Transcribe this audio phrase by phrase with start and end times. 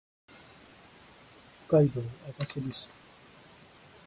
[1.67, 2.87] 北海道網走市